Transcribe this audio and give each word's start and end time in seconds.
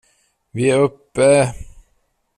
Vi 0.51 0.69
är 0.69 0.79
uppe! 0.81 1.53